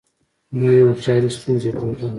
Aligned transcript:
نوې 0.59 0.79
هوښیاري 0.87 1.29
ستونزې 1.35 1.69
حلوي 1.79 2.07